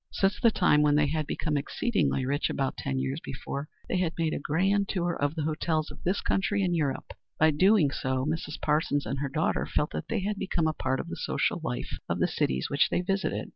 [0.11, 4.17] Since the time when they had become exceedingly rich, about ten years before, they had
[4.17, 7.13] made a grand tour of the hotels of this country and Europe.
[7.37, 8.59] By so doing Mrs.
[8.59, 12.17] Parsons and her daughter felt that they became a part of the social life of
[12.17, 13.49] the cities which they visited.